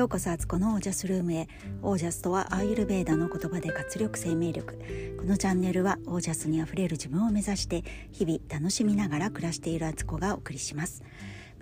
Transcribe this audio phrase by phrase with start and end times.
[0.00, 1.46] ようこそアツコのオージャスルームへ。
[1.82, 4.78] オージャスとはアーユルベーダの言葉で活力生命力。
[5.18, 11.02] このチャンネルはオージャスにあふれる自分を目指して日々楽しみながら暮らしているアツコがお送りします。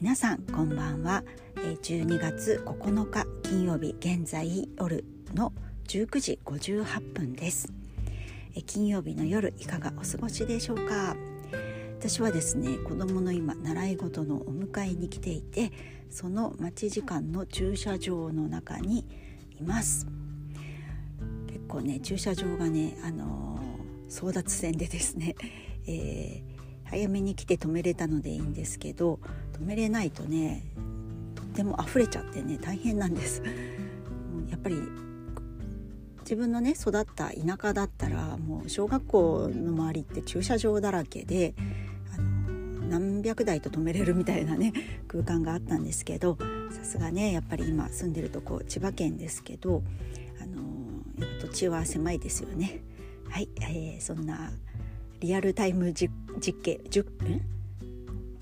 [0.01, 1.25] 皆さんこんばんは。
[1.83, 5.53] 12月9日金曜日現在夜の
[5.89, 7.73] 19時58分です。
[8.67, 11.17] 金曜日の夜いかがお過ごしでしょうか？
[11.99, 15.73] 私はですね子供の今習い事のお迎えに来ていて
[16.11, 19.07] その待ち時間の駐車場の中に
[19.59, 20.07] います。
[21.47, 25.37] 結構ね駐車場がねあのー、争奪戦でですね、
[25.87, 29.21] えー、早めに来て止めれたのでいいんですけど
[29.53, 30.65] 止めれないとね
[31.35, 33.43] とっても溢れちゃってね大変なんです。
[34.51, 34.77] やっぱり
[36.21, 41.55] 自分のね育った田舎だったらもう小学校の周りって駐車場だらけで
[42.89, 44.73] 何百台と止めれるみたいなね
[45.07, 46.39] 空間があったんですけど
[46.71, 49.83] さすがねやっぱり今住んでるとこ千葉県ですけど、
[50.43, 52.83] あのー、土地は狭いですよね。
[53.29, 54.53] はい、えー、そんな
[55.21, 56.81] リアルタイム実実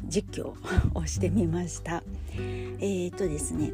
[0.08, 0.54] 実況
[0.94, 2.02] をしてみました。
[2.34, 3.72] えー、っとですね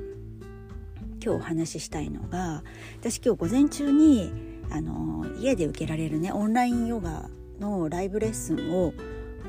[1.23, 2.63] 今日お話ししたいのが
[3.01, 4.33] 私今日午前中に
[4.71, 7.29] あの家で受けられるねオンラインヨガ
[7.61, 8.93] のライブレッスンを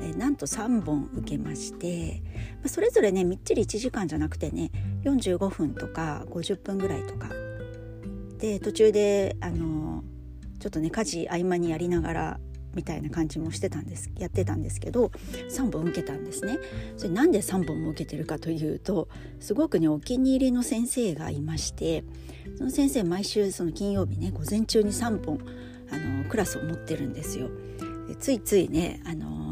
[0.02, 2.22] えなんと3本受けまして
[2.62, 4.70] まそれぞれねみっちり1時間じゃなくてね
[5.04, 7.28] 45分とか50分ぐらいとか
[8.38, 10.02] で途中であの
[10.60, 12.40] ちょっとね家事合間にやりながら
[12.74, 15.12] みたいな感じもしてたんですやってたんですけど
[15.50, 16.58] 3本受けたんですね。
[16.96, 19.08] それなんで3本も受けてるかというと
[19.40, 22.04] すごくねお気に入りの先生がいまして
[22.58, 25.38] その先生毎週その金曜日ね午前中に3本
[25.90, 27.48] あのクラスを持ってるんですよ。
[28.08, 29.43] でついついねあの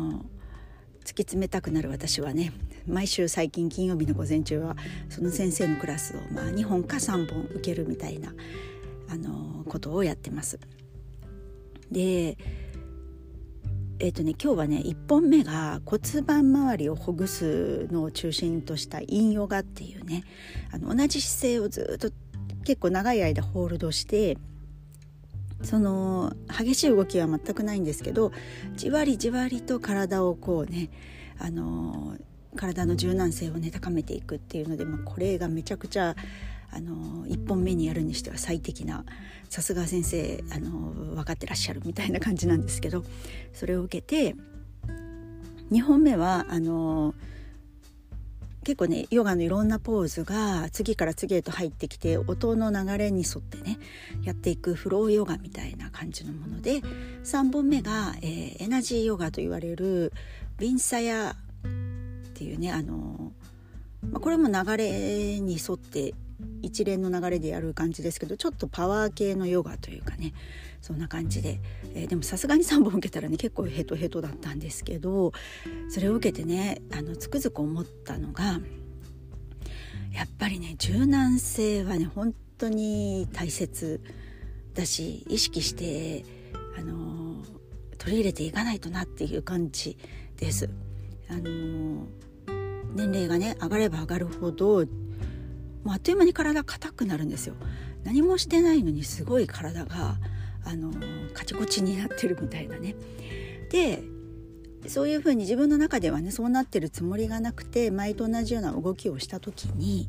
[1.13, 2.55] 突き詰めたくなる私はね
[2.87, 4.77] 毎週最近金曜日の午前中は
[5.11, 8.33] その先生のクラスをまあ2本か3本受けるみたいな
[9.11, 10.59] あのことをやってます。
[11.91, 12.39] で
[13.99, 20.25] え、ー、とね今日はね1本目が骨盤周りをほぐすのを中心としたインヨガっていうね
[20.73, 22.11] あの同じ姿勢をずっと
[22.65, 24.39] 結構長い間ホールドして
[25.63, 28.33] その激しい動きは全くないんですけど
[28.75, 30.91] じわりじわりと体をこうね
[31.39, 32.17] あの
[32.57, 36.15] 体の柔軟性をね高めていくっていうので、まあ、これがめちゃくちゃ
[36.71, 39.05] あの1本目にやるにしては最適な
[39.49, 40.71] さすが先生あの
[41.15, 43.05] 分かってらっしゃるみたいな感じなんですけど
[43.53, 44.35] それを受けて
[45.71, 47.15] 2本目はあの
[48.65, 53.79] 結構ねヨガのいろんなポーズが次から次へと入ってきて音の流れに沿ってね
[54.23, 56.81] やっていくフローヨガみたいな感じのもので
[57.25, 60.13] 3本目が、えー、エナジーヨガと言われる
[60.59, 63.33] ヴィンサヤっていうねあの、
[64.09, 66.15] まあ、これも流れに沿って
[66.63, 70.33] 一連の流れでやる感じですけどちょっとパワー系のヨガというかね
[70.81, 71.61] そんな感じで、
[71.95, 75.33] えー、でもさすがに3本受けたらね結構ヘトヘトだったんですけど
[75.89, 78.61] それを受けてねあのつくづく思ったのが
[80.13, 84.01] やっぱりね柔軟性はね本当に大切
[84.75, 86.25] だし意識して
[86.79, 87.43] あの
[87.99, 89.97] 取り入れていかないとなっていう感じ
[90.37, 90.69] です。
[91.29, 92.07] あの
[92.95, 94.85] 年齢がね上がれば上がるほど
[95.85, 97.55] もうあっという間に体硬くなるんですよ。
[98.05, 100.17] 何もしてないのにすごい体が
[100.65, 100.93] あの
[101.35, 102.95] カチコチになってるみたいなね。
[103.71, 104.03] で
[104.87, 110.09] そういうふうに自分の中ではねそうなってるつもりがなくて前と同じような動きをした時に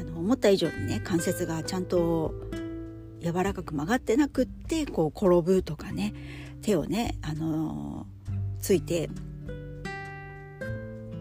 [0.00, 2.34] あの思った以上にね関節がちゃんと
[3.20, 6.14] 柔らかく曲がってなくってこう転ぶとかね
[6.62, 8.06] 手をねあの
[8.60, 9.08] ついて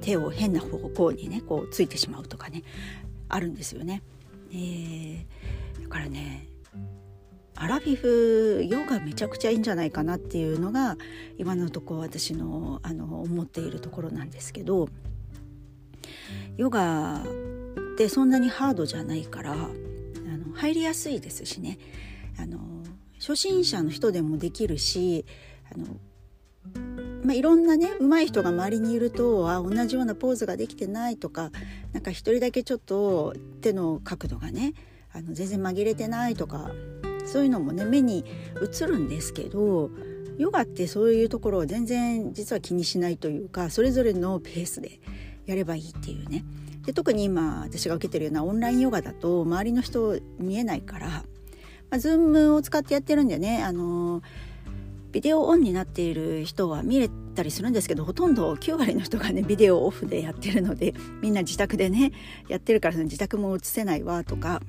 [0.01, 2.63] 手を変な方向にねこうついてしまうとかね。
[3.29, 4.01] あるんですよね。
[4.51, 6.47] えー、だからね
[7.57, 10.97] アラフィフヨガめちゃくちゃいいんじゃないかなっていうのが
[11.37, 14.89] 今のとこ私のあの思っているところなんですけど
[16.57, 21.77] ヨガってそんなにハードじゃないからあの入りやすいですしね
[22.37, 22.59] あの
[23.19, 25.25] 初心者の人でもできるし
[25.73, 25.85] あの
[27.25, 31.51] まあ、いろんなね上手い人が周りにいるとあ同じようなポーズができてないとか
[31.91, 34.73] なんか一人だけちょっと手の角度がね
[35.11, 36.71] あの全然紛れてないとか
[37.25, 38.23] そういうのもね目に
[38.61, 39.89] 映るんですけど
[40.37, 44.99] ヨガってそういうところを全然実は気にしないというかそれぞれのペースで
[45.45, 46.43] やればいいっていうね。
[46.85, 51.23] で特に今私が受けてるようなオンラインヨガだと周りの人見えないから、ま
[51.91, 54.23] あ、ズームを使ってやってるんでねあのー
[55.15, 62.11] ビデオオンになっている人は見れたりするんですけどほとんど9割の人がね ビデオオフでやってるので みんな自宅でね
[62.49, 64.61] やってるから自宅も映せないわとか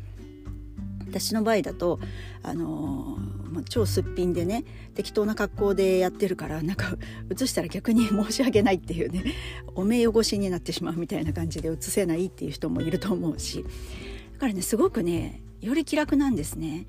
[1.09, 1.99] 私の場合だと
[2.45, 4.63] あのー、超すっぴんでね
[4.95, 6.97] 適当な格好でやってるからなんか
[7.29, 9.25] 映したら逆に申し訳ないっていうね
[9.75, 13.65] お目汚しになってしまうみたいな感じで映せないっていう人もいると思うし
[14.35, 16.87] だからねすごくねより気楽なんですね。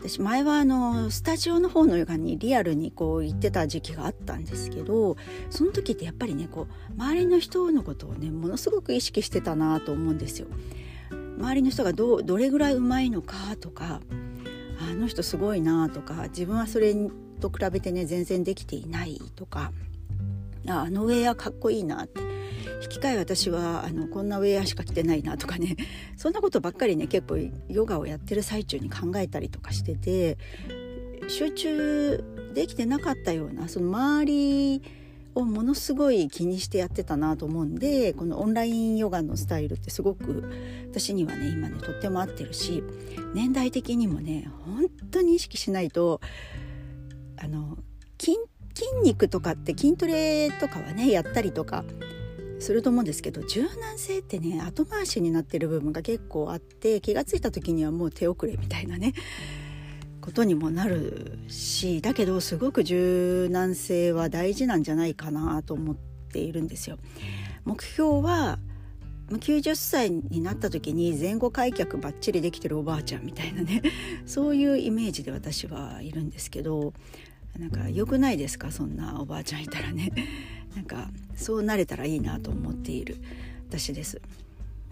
[0.00, 5.18] 私前はあのスタジオの方のヨガにリアルにこう行ってた時期があったんですけど
[5.50, 10.48] その時ってやっぱりねこう周りの人のことをねものすごく意識してたなと思うんですよ。
[11.10, 14.00] 周りの人がどどれぐらいうまいのかとか
[14.80, 16.94] あの人すごいなとか自分はそれ
[17.40, 19.72] と比べてね全然できていないとか
[20.66, 22.29] あのウェアかっこいいなって
[22.82, 25.76] 引き換え私はあのこんなウェアしか着てないなとかね
[26.16, 27.38] そんなことばっかりね結構
[27.68, 30.38] ヨガをやってる最中に考えたりとかしてて
[31.28, 32.24] 集中
[32.54, 34.82] できてなかったようなその周り
[35.34, 40.50] をものすごい気にしてやってたなと思うんでこのオンラインヨガのスタイルってすごく
[40.90, 42.82] 私にはね今ねとっても合ってるし
[43.34, 46.20] 年代的にもね本当に意識しないと
[47.36, 47.78] あの
[48.18, 48.36] 筋
[48.74, 51.84] 筋肉とかって筋トレとかはねやったりとか
[52.60, 59.14] すると思うんですけど柔軟性ってね後回しになってる部分が結構あって気が付いた時にはもう手遅れみたいなね
[60.20, 66.98] ことにもなるしだけどすごく柔軟性は大事なんじゃないかなと思っているんですよ。
[67.64, 68.58] 目標は
[69.38, 73.82] 90歳になった時に前後開脚ばっちりできてるおばあちゃんみたいなね
[74.26, 76.92] そういうイメージで私はいるんですけど
[77.58, 78.70] なんか良くないですか？
[78.70, 80.12] そんなおばあちゃんいたらね。
[80.74, 83.18] なんかそうなれたらいいなと思っている。
[83.68, 84.20] 私です。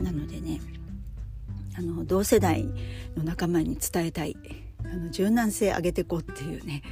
[0.00, 0.60] なのでね
[1.76, 2.64] あの同世代
[3.16, 4.36] の仲間に伝えたい。
[4.84, 6.82] あの柔軟性上げてこうっていうね。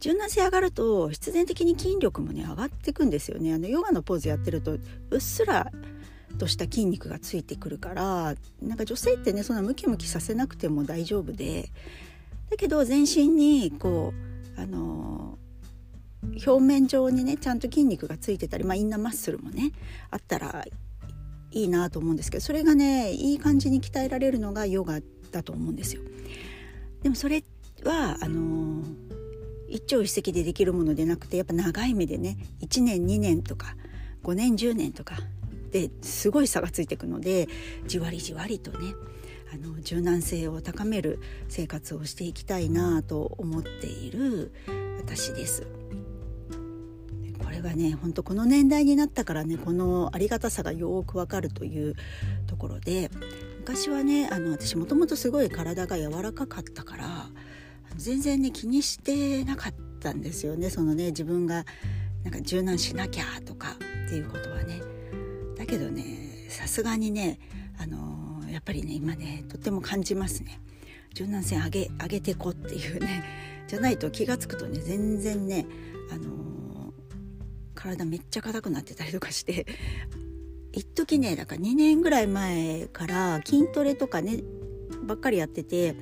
[0.00, 3.54] 柔軟性上がると必然的に筋力もね上がっていくんですよね。
[3.54, 4.80] あのヨガのポーズやってるとう
[5.16, 5.70] っすら
[6.38, 11.70] とした筋肉がついてくるからなんか女性ってねそんなムキムキさせなくても大丈夫で。
[12.50, 15.38] だけど全身にこうあの
[16.46, 19.72] 表面上にねちゃんと筋肉がついてたり、まあ、インナーマッスルもね
[20.10, 20.64] あったら
[21.50, 25.00] いいなと思うんですけどそれがねいい感じに鍛えられるのがヨガ
[25.30, 26.02] だと思うんですよ。
[27.02, 27.42] でもそれ
[27.84, 28.82] はあの
[29.68, 33.76] 一朝一夕でできるものでなくてやっぱ長い目でね1年2年とか
[34.22, 35.16] 5年10年とか
[35.70, 37.48] ですごい差がついていくので
[37.86, 38.94] じわりじわりとね
[39.52, 44.52] あの柔軟性を高める生活をしていきたいなと思っている
[44.98, 45.66] 私です。
[47.42, 51.94] これがね本当この年代になったからねこのありがたさがよくわかるという
[52.46, 53.10] ところで
[53.58, 57.28] 昔はねあの私もともとすごい体が柔らかかったから
[57.96, 61.66] 全然ね気にしてなかったんですよねそのね自分が
[62.24, 63.76] なんか柔軟しなきゃとか
[64.06, 64.80] っていうことはね。
[65.58, 67.38] だけどねさすがにね
[67.78, 68.21] あの
[68.52, 70.60] やっぱりね今ねとっても感じますね。
[71.14, 73.24] 柔軟性上げ上げてこっていうね
[73.68, 75.66] じゃないと気が付くとね全然ね
[76.10, 76.94] あの
[77.74, 79.66] 体めっちゃ硬くなってたりとかして
[80.72, 84.42] 一時ねだから2年ぐらい前から筋トレとかね
[85.04, 85.96] ばっかりやってて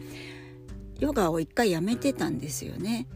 [1.01, 3.07] ヨガを一回やめてたんですよね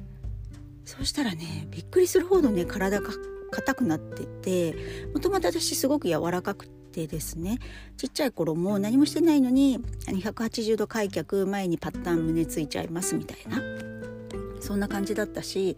[0.84, 3.10] そしたらねびっくりするほどね体が
[3.50, 4.76] 硬くなってて
[5.12, 7.58] もともと私すごく柔らかくてですね
[7.96, 13.60] ちっちゃい頃も何もしてないのに180度開脚前にパッタン胸ついちゃいますみたいな。
[14.64, 15.76] そんな感じだったし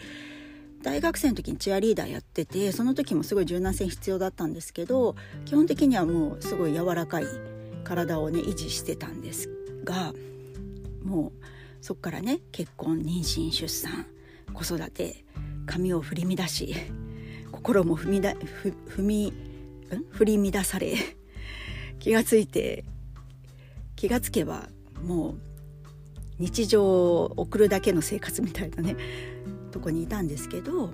[0.83, 7.25] 大学生の時にチアリーダーやっててその時もすごい柔軟性必要だったんですけど基本的にはもうすごい柔らかい
[7.83, 9.51] 体をね維持してたんです
[9.85, 10.13] が
[11.03, 14.07] もうそっからね結婚妊娠出産
[14.55, 15.25] 子育て
[15.67, 16.75] 髪を振り乱し
[17.51, 19.33] 心も踏みだふ踏み
[20.11, 20.95] 振り乱され
[21.99, 22.85] 気がついて
[23.95, 24.69] 気がつけば
[25.03, 25.35] もう
[26.39, 28.97] 日常を送るだけの生活みたいなね
[29.71, 30.91] とこにいたんですけど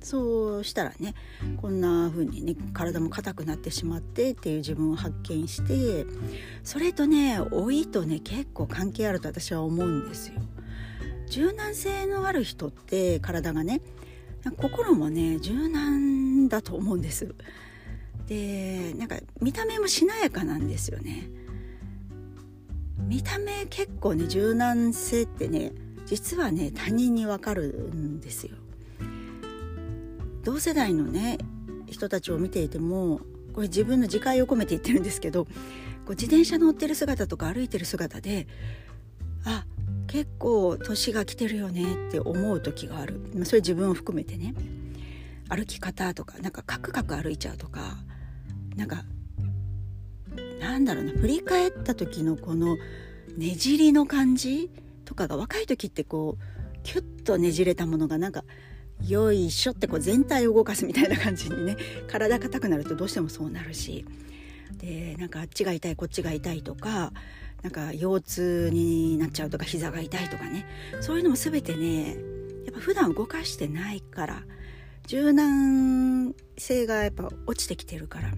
[0.00, 1.14] そうしたらね
[1.60, 6.06] こんな風にね体も硬くなってしまってっていう自分を発見して
[6.62, 10.34] それとね老いとね結構関係あると私は思うんですよ。
[11.26, 13.82] 柔軟性のある人って体がね
[14.56, 17.34] 心もね柔軟だと思うんです。
[18.26, 21.28] でなんか見た目もしなやかなんですよね。
[23.06, 25.72] 見た目結構ね柔軟性ってね
[26.06, 28.56] 実はね他人にわかるんですよ。
[30.44, 31.38] 同世代のね
[31.86, 33.20] 人たちを見ていても
[33.52, 35.50] これ自分の自戒を込めて言ってるんですけどこ
[36.08, 38.46] う自転車乗ってる姿とか歩いてる姿で
[39.44, 39.64] あ
[40.06, 44.54] 結構年が来てるよねって思う時がある、ま、それ自分を含めてね
[45.48, 47.98] 歩き方とかなんかカクカク歩いちゃうとか
[48.76, 49.04] なんか
[50.60, 52.76] なんだろうな振り返った時のこの
[53.36, 54.70] ねじりの感じ
[55.04, 58.44] とかが若い時ってこうキュッとねじれたものがなんか
[59.06, 61.76] よいしょってこう全体を動かすみたいな感じにね
[62.08, 64.04] 体硬くなるとどうしてもそうなるし
[64.78, 67.12] でなんかあっちが痛いこっちが痛いとか
[67.62, 70.66] なんか腰痛になっちゃうとか膝が痛いとかね
[71.00, 72.16] そういうのも全てね
[72.64, 74.42] やっぱ普段動かしてないから
[75.08, 78.28] 柔軟性がやっぱ落ちてきてるから。
[78.28, 78.32] っ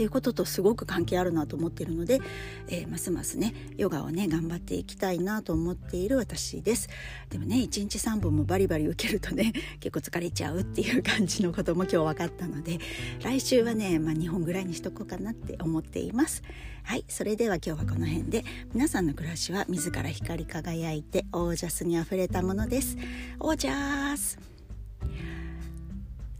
[0.00, 2.22] ていうこととすごく関係あるなと思ってるので、
[2.68, 6.88] えー、ますますねヨガをね頑張っていきたいなと思っている私です。
[7.28, 12.78] でもね1日3本もバリバリ受けるとね 結構疲れちゃうっていう感じのことも今日分かったので
[13.22, 16.42] 来週はね、まあ、2本ぐらいにしとこうかなって思っています。
[16.84, 22.96] はいそれでは今日はこの辺で皆さんの暮らしは自ら光り輝いてオージャスにあふれたものです。
[23.40, 24.49] オージャス。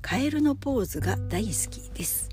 [0.03, 2.29] カエルのポーズが大好きです。